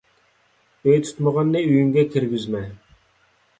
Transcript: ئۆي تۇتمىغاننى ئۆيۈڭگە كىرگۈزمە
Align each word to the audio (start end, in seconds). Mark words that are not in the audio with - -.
ئۆي 0.85 0.97
تۇتمىغاننى 1.09 1.63
ئۆيۈڭگە 1.67 2.07
كىرگۈزمە 2.17 2.65